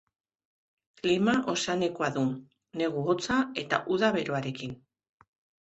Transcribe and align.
Klima 1.01 1.35
ozeanikoa 1.53 2.09
du, 2.17 2.25
negu 2.83 3.05
hotza 3.13 3.39
eta 3.65 3.83
uda 3.97 4.11
beroarekin. 4.17 4.79